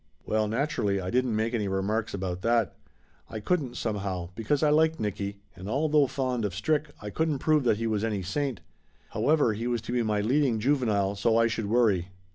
Well, 0.25 0.47
naturally, 0.47 0.99
I 0.99 1.11
didn't 1.11 1.35
make 1.35 1.53
any 1.53 1.67
remarks 1.67 2.11
about 2.15 2.41
that. 2.41 2.73
I 3.29 3.39
couldn't, 3.39 3.77
somehow, 3.77 4.29
because 4.33 4.63
I 4.63 4.71
liked 4.71 4.99
Nicky, 4.99 5.37
and 5.55 5.69
although 5.69 6.07
fond 6.07 6.43
of 6.43 6.55
Strick 6.55 6.89
I 7.03 7.11
couldn't 7.11 7.37
prove 7.37 7.63
that 7.65 7.77
he 7.77 7.85
was 7.85 8.03
any 8.03 8.23
saint. 8.23 8.61
However, 9.09 9.53
he 9.53 9.67
was 9.67 9.79
to 9.83 9.91
be 9.91 10.01
my 10.01 10.19
leading 10.19 10.59
juvenile, 10.59 11.15
so 11.15 11.37
I 11.37 11.45
should 11.45 11.67
worry! 11.67 12.07